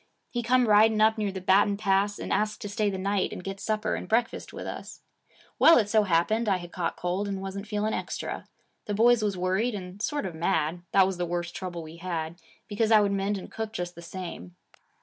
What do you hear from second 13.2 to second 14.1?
and cook just the